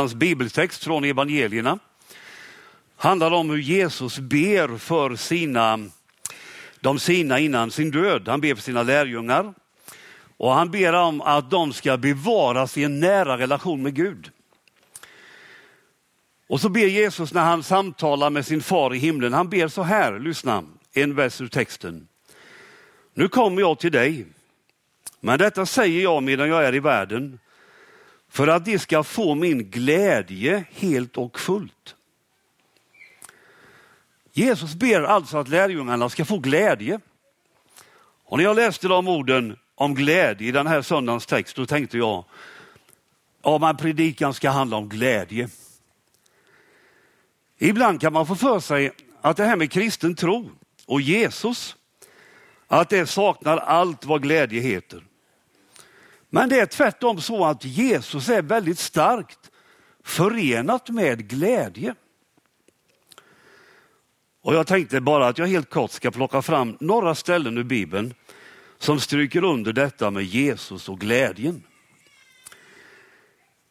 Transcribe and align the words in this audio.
Hans 0.00 0.14
bibeltext 0.14 0.84
från 0.84 1.04
evangelierna 1.04 1.78
handlar 2.96 3.30
om 3.30 3.50
hur 3.50 3.58
Jesus 3.58 4.18
ber 4.18 4.78
för 4.78 5.16
sina, 5.16 5.88
de 6.80 6.98
sina 6.98 7.38
innan 7.38 7.70
sin 7.70 7.90
död. 7.90 8.28
Han 8.28 8.40
ber 8.40 8.54
för 8.54 8.62
sina 8.62 8.82
lärjungar 8.82 9.54
och 10.36 10.52
han 10.52 10.70
ber 10.70 10.92
om 10.92 11.20
att 11.20 11.50
de 11.50 11.72
ska 11.72 11.96
bevaras 11.96 12.78
i 12.78 12.84
en 12.84 13.00
nära 13.00 13.38
relation 13.38 13.82
med 13.82 13.94
Gud. 13.94 14.30
Och 16.46 16.60
så 16.60 16.68
ber 16.68 16.86
Jesus 16.86 17.32
när 17.32 17.44
han 17.44 17.62
samtalar 17.62 18.30
med 18.30 18.46
sin 18.46 18.62
far 18.62 18.94
i 18.94 18.98
himlen, 18.98 19.32
han 19.32 19.48
ber 19.48 19.68
så 19.68 19.82
här, 19.82 20.18
lyssna, 20.18 20.64
en 20.92 21.14
vers 21.14 21.40
ur 21.40 21.48
texten. 21.48 22.08
Nu 23.14 23.28
kommer 23.28 23.60
jag 23.60 23.78
till 23.78 23.92
dig, 23.92 24.26
men 25.20 25.38
detta 25.38 25.66
säger 25.66 26.02
jag 26.02 26.22
medan 26.22 26.48
jag 26.48 26.64
är 26.64 26.74
i 26.74 26.80
världen, 26.80 27.38
för 28.38 28.48
att 28.48 28.64
de 28.64 28.78
ska 28.78 29.02
få 29.02 29.34
min 29.34 29.70
glädje 29.70 30.64
helt 30.70 31.16
och 31.16 31.40
fullt. 31.40 31.94
Jesus 34.32 34.74
ber 34.74 35.02
alltså 35.02 35.38
att 35.38 35.48
lärjungarna 35.48 36.08
ska 36.08 36.24
få 36.24 36.38
glädje. 36.38 37.00
Och 38.24 38.38
när 38.38 38.44
jag 38.44 38.56
läste 38.56 38.88
de 38.88 39.08
orden 39.08 39.56
om 39.74 39.94
glädje 39.94 40.48
i 40.48 40.52
den 40.52 40.66
här 40.66 40.82
söndagens 40.82 41.26
text, 41.26 41.56
då 41.56 41.66
tänkte 41.66 41.98
jag, 41.98 42.24
ja 43.42 43.58
men 43.58 43.76
predikan 43.76 44.34
ska 44.34 44.50
handla 44.50 44.76
om 44.76 44.88
glädje. 44.88 45.48
Ibland 47.58 48.00
kan 48.00 48.12
man 48.12 48.26
få 48.26 48.34
för 48.34 48.60
sig 48.60 48.90
att 49.20 49.36
det 49.36 49.44
här 49.44 49.56
med 49.56 49.72
kristen 49.72 50.14
tro 50.14 50.50
och 50.86 51.00
Jesus, 51.00 51.76
att 52.66 52.88
det 52.88 53.06
saknar 53.06 53.56
allt 53.56 54.04
vad 54.04 54.22
glädje 54.22 54.60
heter. 54.60 55.07
Men 56.30 56.48
det 56.48 56.60
är 56.60 56.66
tvärtom 56.66 57.20
så 57.20 57.44
att 57.44 57.64
Jesus 57.64 58.28
är 58.28 58.42
väldigt 58.42 58.78
starkt 58.78 59.50
förenat 60.04 60.88
med 60.88 61.28
glädje. 61.28 61.94
Och 64.42 64.54
jag 64.54 64.66
tänkte 64.66 65.00
bara 65.00 65.28
att 65.28 65.38
jag 65.38 65.46
helt 65.46 65.70
kort 65.70 65.90
ska 65.90 66.10
plocka 66.10 66.42
fram 66.42 66.76
några 66.80 67.14
ställen 67.14 67.58
ur 67.58 67.64
Bibeln 67.64 68.14
som 68.78 69.00
stryker 69.00 69.44
under 69.44 69.72
detta 69.72 70.10
med 70.10 70.24
Jesus 70.24 70.88
och 70.88 71.00
glädjen. 71.00 71.62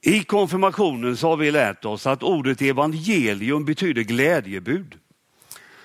I 0.02 0.24
konfirmationen 0.24 1.18
så 1.18 1.30
har 1.30 1.38
vi 1.38 1.52
lärt 1.52 1.86
oss 1.86 2.08
att 2.08 2.24
ordet 2.24 2.62
evangelium 2.62 3.66
betyder 3.66 4.02
glädjebud. 4.02 5.00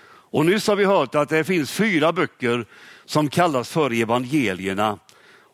Och 0.05 0.47
nyss 0.47 0.67
har 0.67 0.77
vi 0.77 0.85
hört 0.85 1.15
att 1.15 1.29
det 1.29 1.45
finns 1.45 1.73
fyra 1.73 2.13
böcker 2.13 2.67
som 3.05 3.29
kallas 3.29 3.69
för 3.69 3.93
evangelierna 3.93 4.99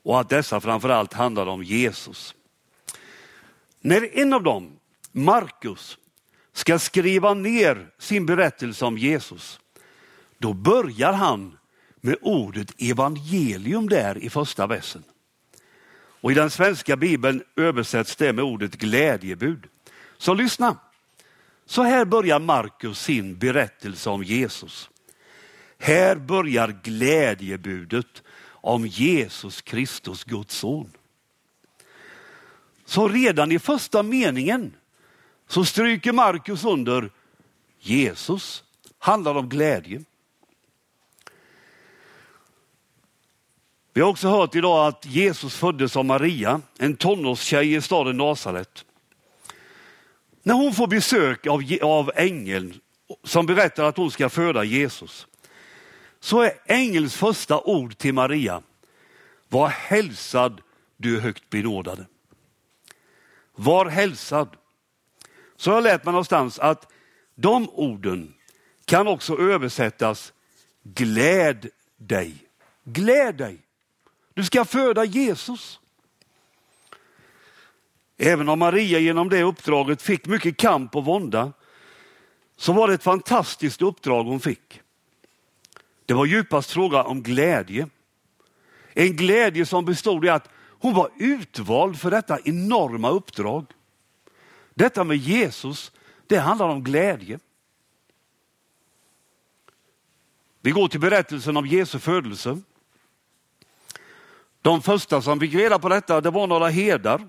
och 0.08 0.20
att 0.20 0.28
dessa 0.28 0.60
framförallt 0.60 1.12
handlar 1.12 1.46
om 1.46 1.62
Jesus. 1.62 2.34
När 3.80 4.18
en 4.18 4.32
av 4.32 4.42
dem, 4.42 4.78
Markus, 5.12 5.98
ska 6.52 6.78
skriva 6.78 7.34
ner 7.34 7.90
sin 7.98 8.26
berättelse 8.26 8.84
om 8.84 8.98
Jesus, 8.98 9.60
då 10.38 10.52
börjar 10.52 11.12
han 11.12 11.58
med 12.00 12.16
ordet 12.20 12.74
evangelium 12.78 13.88
där 13.88 14.18
i 14.18 14.30
första 14.30 14.66
versen. 14.66 15.02
Och 16.20 16.32
I 16.32 16.34
den 16.34 16.50
svenska 16.50 16.96
bibeln 16.96 17.42
översätts 17.56 18.16
det 18.16 18.32
med 18.32 18.44
ordet 18.44 18.76
glädjebud. 18.76 19.66
Så 20.18 20.34
lyssna. 20.34 20.76
Så 21.66 21.82
här 21.82 22.04
börjar 22.04 22.38
Markus 22.38 23.00
sin 23.00 23.38
berättelse 23.38 24.10
om 24.10 24.22
Jesus. 24.22 24.90
Här 25.78 26.16
börjar 26.16 26.80
glädjebudet 26.82 28.22
om 28.60 28.86
Jesus 28.86 29.62
Kristus, 29.62 30.24
Guds 30.24 30.54
son. 30.54 30.92
Så 32.84 33.08
redan 33.08 33.52
i 33.52 33.58
första 33.58 34.02
meningen 34.02 34.74
så 35.48 35.64
stryker 35.64 36.12
Markus 36.12 36.64
under 36.64 37.10
Jesus 37.78 38.64
handlar 38.98 39.34
om 39.34 39.48
glädje. 39.48 40.04
Vi 43.92 44.00
har 44.00 44.08
också 44.08 44.28
hört 44.28 44.54
idag 44.54 44.86
att 44.86 45.06
Jesus 45.06 45.56
föddes 45.56 45.96
av 45.96 46.04
Maria, 46.04 46.60
en 46.78 46.96
tonårstjej 46.96 47.74
i 47.74 47.80
staden 47.80 48.16
Nasaret. 48.16 48.84
När 50.42 50.54
hon 50.54 50.74
får 50.74 50.86
besök 50.86 51.46
av, 51.46 51.62
av 51.82 52.12
ängeln 52.14 52.80
som 53.24 53.46
berättar 53.46 53.84
att 53.84 53.96
hon 53.96 54.10
ska 54.10 54.28
föda 54.28 54.64
Jesus, 54.64 55.26
så 56.20 56.40
är 56.40 56.52
ängelns 56.66 57.16
första 57.16 57.60
ord 57.60 57.98
till 57.98 58.14
Maria, 58.14 58.62
var 59.48 59.68
hälsad 59.68 60.60
du 60.96 61.20
högt 61.20 61.50
benådade. 61.50 62.06
Var 63.54 63.86
hälsad. 63.86 64.56
Så 65.56 65.70
jag 65.70 65.82
lärt 65.82 66.04
mig 66.04 66.12
någonstans 66.12 66.58
att 66.58 66.92
de 67.34 67.68
orden 67.68 68.34
kan 68.84 69.08
också 69.08 69.38
översättas 69.38 70.32
gläd 70.82 71.70
dig. 71.96 72.34
Gläd 72.84 73.36
dig. 73.36 73.58
Du 74.34 74.44
ska 74.44 74.64
föda 74.64 75.04
Jesus. 75.04 75.80
Även 78.16 78.48
om 78.48 78.58
Maria 78.58 78.98
genom 78.98 79.28
det 79.28 79.42
uppdraget 79.42 80.02
fick 80.02 80.26
mycket 80.26 80.56
kamp 80.56 80.96
och 80.96 81.04
vånda, 81.04 81.52
så 82.56 82.72
var 82.72 82.88
det 82.88 82.94
ett 82.94 83.02
fantastiskt 83.02 83.82
uppdrag 83.82 84.24
hon 84.24 84.40
fick. 84.40 84.80
Det 86.08 86.14
var 86.14 86.26
djupast 86.26 86.70
fråga 86.70 87.02
om 87.02 87.22
glädje. 87.22 87.88
En 88.92 89.16
glädje 89.16 89.66
som 89.66 89.84
bestod 89.84 90.24
i 90.24 90.28
att 90.28 90.48
hon 90.80 90.94
var 90.94 91.10
utvald 91.16 92.00
för 92.00 92.10
detta 92.10 92.38
enorma 92.44 93.10
uppdrag. 93.10 93.66
Detta 94.74 95.04
med 95.04 95.16
Jesus, 95.16 95.92
det 96.26 96.38
handlar 96.38 96.68
om 96.68 96.84
glädje. 96.84 97.38
Vi 100.60 100.70
går 100.70 100.88
till 100.88 101.00
berättelsen 101.00 101.56
om 101.56 101.66
Jesu 101.66 101.98
födelse. 101.98 102.60
De 104.62 104.82
första 104.82 105.22
som 105.22 105.40
fick 105.40 105.54
reda 105.54 105.78
på 105.78 105.88
detta, 105.88 106.20
det 106.20 106.30
var 106.30 106.46
några 106.46 106.68
herdar, 106.68 107.28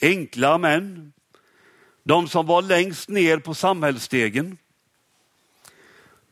enkla 0.00 0.58
män. 0.58 1.12
De 2.02 2.28
som 2.28 2.46
var 2.46 2.62
längst 2.62 3.08
ner 3.08 3.38
på 3.38 3.54
samhällsstegen. 3.54 4.58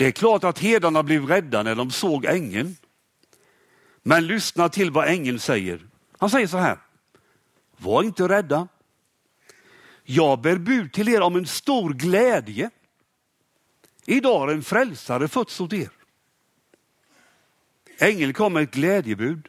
Det 0.00 0.06
är 0.06 0.10
klart 0.10 0.44
att 0.44 0.58
herdarna 0.58 1.02
blev 1.02 1.26
rädda 1.26 1.62
när 1.62 1.74
de 1.74 1.90
såg 1.90 2.24
ängeln. 2.24 2.76
Men 4.02 4.26
lyssna 4.26 4.68
till 4.68 4.90
vad 4.90 5.08
ängeln 5.08 5.40
säger. 5.40 5.86
Han 6.18 6.30
säger 6.30 6.46
så 6.46 6.56
här. 6.56 6.78
Var 7.76 8.02
inte 8.02 8.28
rädda. 8.28 8.68
Jag 10.04 10.40
bär 10.40 10.56
bud 10.56 10.92
till 10.92 11.08
er 11.08 11.20
om 11.20 11.36
en 11.36 11.46
stor 11.46 11.92
glädje. 11.92 12.70
Idag 14.04 14.38
har 14.38 14.48
en 14.48 14.62
frälsare 14.62 15.28
fötts 15.28 15.60
åt 15.60 15.72
er. 15.72 15.90
Ängeln 17.98 18.32
kom 18.32 18.52
med 18.52 18.62
ett 18.62 18.74
glädjebud. 18.74 19.48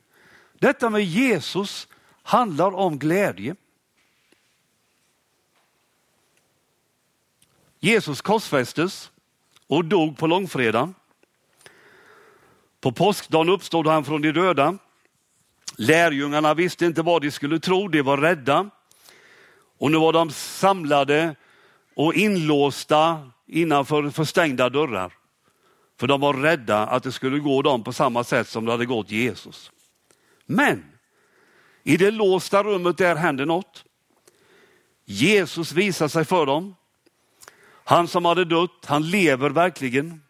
Detta 0.60 0.90
med 0.90 1.06
Jesus 1.06 1.88
handlar 2.24 2.76
om 2.76 3.00
glädje. 3.00 3.56
Jesus 7.80 8.22
korsfästes 8.22 9.12
och 9.72 9.86
dog 9.86 10.18
på 10.18 10.28
långfredagen. 10.28 10.96
På 12.82 12.92
påskdagen 12.92 13.50
uppstod 13.50 13.88
han 13.88 14.06
från 14.06 14.22
de 14.22 14.32
döda. 14.32 14.78
Lärjungarna 15.78 16.54
visste 16.54 16.86
inte 16.86 17.02
vad 17.02 17.22
de 17.22 17.32
skulle 17.32 17.59
tro, 17.59 17.88
de 17.88 18.02
var 18.02 18.18
rädda. 18.18 18.70
Och 19.78 19.92
nu 19.92 19.98
var 19.98 20.14
de 20.14 20.32
samlade 20.32 21.36
och 21.96 22.14
inlåsta 22.14 23.32
innanför 23.48 24.09
förstängda 24.09 24.70
dörrar. 24.70 25.14
För 26.00 26.08
de 26.08 26.22
var 26.22 26.34
rädda 26.34 26.88
att 26.88 27.03
det 27.03 27.12
skulle 27.12 27.40
gå 27.40 27.62
dem 27.62 27.84
på 27.84 27.94
samma 27.94 28.24
sätt 28.24 28.48
som 28.48 28.66
det 28.66 28.72
hade 28.72 28.86
gått 28.86 29.12
Jesus. 29.12 29.72
Men 30.46 30.86
i 31.84 31.98
det 31.98 32.12
låsta 32.12 32.64
rummet 32.64 32.98
där 32.98 33.16
hände 33.16 33.46
något. 33.46 33.86
Jesus 35.06 35.72
visar 35.72 36.08
sig 36.08 36.26
för 36.26 36.46
dem. 36.46 36.76
Han 37.84 38.08
som 38.08 38.26
hade 38.26 38.46
dött, 38.46 38.86
han 38.86 39.10
lever 39.10 39.50
verkligen. 39.50 40.22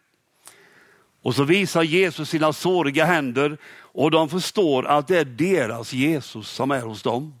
Och 1.22 1.34
så 1.34 1.44
visar 1.44 1.82
Jesus 1.82 2.30
sina 2.30 2.52
såriga 2.52 3.04
händer 3.04 3.58
och 3.74 4.10
de 4.10 4.28
förstår 4.28 4.86
att 4.86 5.08
det 5.08 5.18
är 5.18 5.24
deras 5.24 5.92
Jesus 5.92 6.48
som 6.48 6.70
är 6.70 6.80
hos 6.80 7.02
dem. 7.02 7.34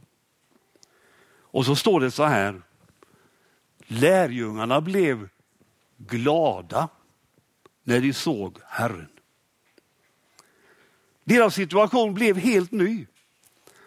Och 1.40 1.66
så 1.66 1.76
står 1.76 2.00
det 2.00 2.10
så 2.10 2.24
här. 2.24 2.62
Lärjungarna 3.86 4.80
blev 4.80 5.28
glada 5.96 6.88
när 7.84 8.00
de 8.00 8.12
såg 8.12 8.58
Herren. 8.66 9.08
Deras 11.24 11.54
situation 11.54 12.14
blev 12.14 12.36
helt 12.36 12.70
ny. 12.70 13.06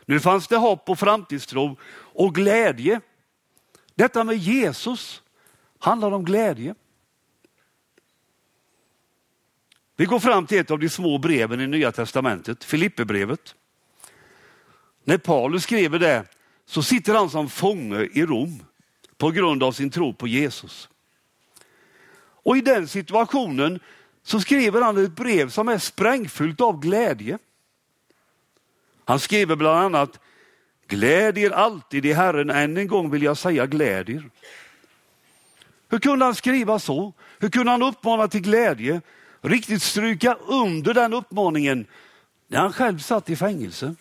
Nu 0.06 0.20
fanns 0.20 0.48
det 0.48 0.58
hopp 0.58 0.90
och 0.90 1.00
framtidstro 1.00 1.78
och 1.94 2.36
glädje. 2.36 3.02
Detta 3.96 4.24
med 4.24 4.38
Jesus 4.38 5.22
handlar 5.80 6.12
om 6.12 6.26
glädje. 6.26 6.76
Vi 9.96 10.06
går 10.06 10.20
fram 10.20 10.48
till 10.48 10.60
ett 10.60 10.72
av 10.72 10.80
de 10.80 10.90
små 10.90 11.18
breven 11.18 11.62
i 11.62 11.68
Nya 11.68 11.92
Testamentet, 11.92 12.64
Filipperbrevet. 12.64 13.56
När 15.04 15.18
Paulus 15.18 15.64
skriver 15.64 16.00
det 16.00 16.26
så 16.66 16.84
sitter 16.84 17.14
han 17.14 17.30
som 17.30 17.50
fånge 17.50 18.10
i 18.14 18.26
Rom 18.26 18.64
på 19.18 19.32
grund 19.32 19.64
av 19.64 19.72
sin 19.72 19.90
tro 19.90 20.14
på 20.14 20.28
Jesus. 20.28 20.90
Och 22.18 22.58
i 22.58 22.62
den 22.62 22.88
situationen 22.88 23.80
så 24.24 24.40
skriver 24.40 24.82
han 24.82 25.06
ett 25.06 25.16
brev 25.16 25.50
som 25.50 25.68
är 25.68 25.78
sprängfyllt 25.78 26.62
av 26.62 26.80
glädje. 26.80 27.38
Han 29.06 29.20
skriver 29.20 29.56
bland 29.56 29.80
annat, 29.80 30.20
gläd 30.88 31.38
er 31.38 31.52
alltid 31.52 32.06
i 32.06 32.14
Herren, 32.14 32.50
än 32.50 32.78
en 32.78 32.88
gång 32.88 33.10
vill 33.10 33.24
jag 33.24 33.38
säga 33.38 33.66
gläd 33.66 34.10
er. 34.10 34.30
Hur 35.96 36.00
kunde 36.00 36.26
han 36.26 36.36
skriva 36.36 36.80
så? 36.80 37.14
Hur 37.40 37.50
kunde 37.50 37.72
han 37.72 37.84
uppmana 37.84 38.28
till 38.28 38.42
glädje? 38.42 39.02
Riktigt 39.42 39.82
stryka 39.82 40.34
under 40.34 40.94
den 40.94 41.14
uppmaningen 41.14 41.88
när 42.48 42.60
han 42.60 42.74
själv 42.74 43.00
satt 43.00 43.30
i 43.30 43.36
fängelse. 43.36 43.96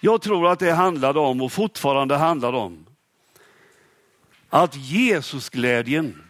Jag 0.00 0.22
tror 0.22 0.48
att 0.48 0.58
det 0.58 0.72
handlade 0.72 1.20
om 1.20 1.40
och 1.40 1.52
fortfarande 1.52 2.16
handlar 2.16 2.52
om 2.52 2.86
att 4.48 4.76
Jesusglädjen 4.76 6.22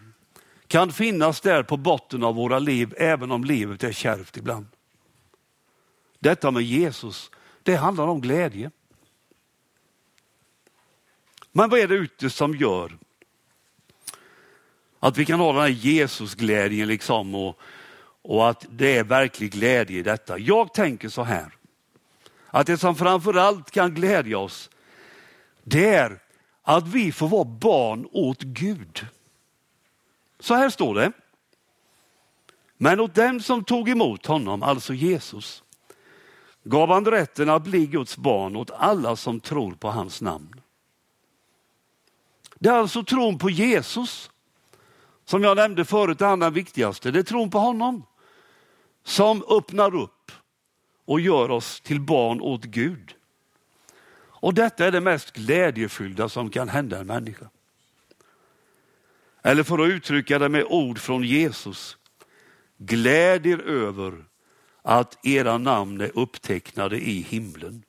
kan 0.67 0.91
finnas 0.91 1.41
där 1.41 1.63
på 1.63 1.77
botten 1.77 2.23
av 2.23 2.35
våra 2.35 2.59
liv 2.59 2.93
även 2.97 3.31
om 3.31 3.43
livet 3.43 3.83
är 3.83 3.91
kärvt 3.91 4.37
ibland. 4.37 4.67
Detta 6.19 6.51
med 6.51 6.63
Jesus, 6.63 7.31
det 7.63 7.75
handlar 7.75 8.07
om 8.07 8.21
glädje. 8.21 8.71
Men 11.51 11.69
vad 11.69 11.79
är 11.79 11.87
det 11.87 11.97
ytterst 11.97 12.37
som 12.37 12.55
gör 12.55 12.97
att 14.99 15.17
vi 15.17 15.25
kan 15.25 15.39
ha 15.39 15.53
den 15.53 15.61
här 15.61 15.67
Jesusglädjen 15.67 16.87
liksom 16.87 17.35
och, 17.35 17.59
och 18.21 18.49
att 18.49 18.65
det 18.69 18.97
är 18.97 19.03
verklig 19.03 19.51
glädje 19.51 19.99
i 19.99 20.03
detta? 20.03 20.39
Jag 20.39 20.73
tänker 20.73 21.09
så 21.09 21.23
här, 21.23 21.55
att 22.47 22.67
det 22.67 22.77
som 22.77 22.95
framförallt 22.95 23.71
kan 23.71 23.93
glädja 23.93 24.37
oss, 24.37 24.69
det 25.63 25.85
är 25.85 26.19
att 26.63 26.87
vi 26.87 27.11
får 27.11 27.27
vara 27.27 27.43
barn 27.43 28.07
åt 28.11 28.41
Gud. 28.41 29.05
Så 30.39 30.55
här 30.55 30.69
står 30.69 30.95
det. 30.95 31.11
Men 32.77 32.99
åt 32.99 33.15
dem 33.15 33.39
som 33.39 33.63
tog 33.63 33.89
emot 33.89 34.25
honom, 34.25 34.63
alltså 34.63 34.93
Jesus, 34.93 35.63
gav 36.63 36.89
han 36.89 37.05
rätten 37.05 37.49
att 37.49 37.63
bli 37.63 37.85
Guds 37.85 38.17
barn 38.17 38.55
åt 38.55 38.71
alla 38.71 39.15
som 39.15 39.39
tror 39.39 39.71
på 39.71 39.89
hans 39.89 40.21
namn. 40.21 40.61
Det 42.59 42.69
är 42.69 42.73
alltså 42.73 43.03
tron 43.03 43.37
på 43.37 43.49
Jesus, 43.49 44.31
som 45.29 45.43
jag 45.43 45.57
nämnde 45.57 45.85
förut, 45.85 46.19
det 46.19 46.27
allra 46.27 46.49
viktigaste. 46.49 47.11
Det 47.11 47.19
är 47.19 47.23
tron 47.23 47.49
på 47.49 47.59
honom 47.59 48.03
som 49.03 49.43
öppnar 49.49 49.95
upp 49.95 50.31
och 51.05 51.19
gör 51.19 51.51
oss 51.51 51.81
till 51.81 52.01
barn 52.01 52.41
åt 52.41 52.63
Gud. 52.63 53.15
Och 54.19 54.53
detta 54.53 54.85
är 54.85 54.91
det 54.91 55.01
mest 55.01 55.33
glädjefyllda 55.33 56.29
som 56.29 56.49
kan 56.49 56.69
hända 56.69 56.99
en 56.99 57.07
människa. 57.07 57.49
Eller 59.41 59.63
för 59.63 59.79
att 59.79 59.89
uttrycka 59.89 60.39
det 60.39 60.49
med 60.49 60.65
ord 60.69 60.99
från 60.99 61.23
Jesus. 61.23 61.97
Gläd 62.77 63.45
er 63.45 63.59
över 63.59 64.25
att 64.81 65.25
era 65.25 65.57
namn 65.57 66.01
är 66.01 66.11
upptecknade 66.17 66.97
i 66.97 67.21
himlen. 67.21 67.83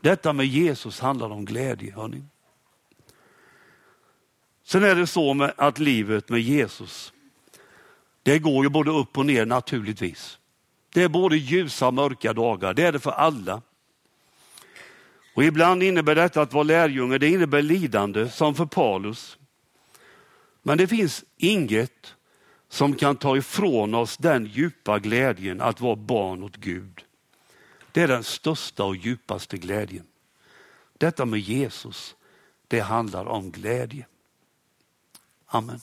Detta 0.00 0.32
med 0.32 0.46
Jesus 0.46 1.00
handlar 1.00 1.30
om 1.30 1.44
glädje. 1.44 1.94
Hörni. 1.94 2.22
Sen 4.64 4.84
är 4.84 4.94
det 4.94 5.06
så 5.06 5.34
med 5.34 5.54
att 5.56 5.78
livet 5.78 6.28
med 6.28 6.40
Jesus, 6.40 7.12
det 8.22 8.38
går 8.38 8.64
ju 8.64 8.70
både 8.70 8.90
upp 8.90 9.18
och 9.18 9.26
ner 9.26 9.46
naturligtvis. 9.46 10.38
Det 10.92 11.02
är 11.02 11.08
både 11.08 11.36
ljusa 11.36 11.86
och 11.86 11.94
mörka 11.94 12.32
dagar, 12.32 12.74
det 12.74 12.82
är 12.82 12.92
det 12.92 13.00
för 13.00 13.10
alla. 13.10 13.62
Och 15.34 15.44
ibland 15.44 15.82
innebär 15.82 16.14
detta 16.14 16.42
att 16.42 16.52
vara 16.52 16.62
lärjunge, 16.62 17.18
det 17.18 17.28
innebär 17.28 17.62
lidande 17.62 18.28
som 18.28 18.54
för 18.54 18.66
Paulus. 18.66 19.38
Men 20.62 20.78
det 20.78 20.86
finns 20.86 21.24
inget 21.36 22.14
som 22.68 22.94
kan 22.94 23.16
ta 23.16 23.36
ifrån 23.36 23.94
oss 23.94 24.16
den 24.16 24.46
djupa 24.46 24.98
glädjen 24.98 25.60
att 25.60 25.80
vara 25.80 25.96
barn 25.96 26.42
åt 26.42 26.56
Gud. 26.56 27.04
Det 27.92 28.02
är 28.02 28.08
den 28.08 28.24
största 28.24 28.84
och 28.84 28.96
djupaste 28.96 29.56
glädjen. 29.56 30.06
Detta 30.98 31.24
med 31.24 31.40
Jesus, 31.40 32.16
det 32.68 32.80
handlar 32.80 33.24
om 33.24 33.50
glädje. 33.50 34.06
Amen. 35.54 35.80